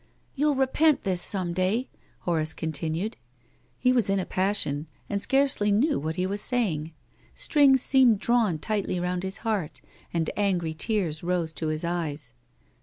"You'll 0.33 0.55
repent 0.55 1.03
this 1.03 1.21
some 1.21 1.53
day," 1.53 1.87
Horace 2.21 2.55
con 2.55 2.71
tinued. 2.71 3.13
He 3.77 3.93
was 3.93 4.09
in 4.09 4.17
a 4.17 4.25
passion, 4.25 4.87
and 5.07 5.21
scarcely 5.21 5.71
knew 5.71 5.99
what 5.99 6.15
he 6.15 6.25
was 6.25 6.41
saying. 6.41 6.91
Strings 7.35 7.83
seemed 7.83 8.17
drawn 8.17 8.57
tightly 8.57 8.99
round 8.99 9.21
his 9.21 9.37
heart, 9.45 9.79
and 10.11 10.27
angry 10.35 10.73
tears 10.73 11.23
rose 11.23 11.53
to 11.53 11.67
his 11.67 11.83
eyes. 11.85 12.33